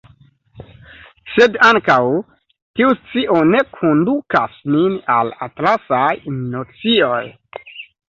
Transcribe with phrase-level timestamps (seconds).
[1.33, 1.97] Sed ankaŭ
[2.81, 7.25] tiu scio ne kondukas nin al atlasaj nocioj.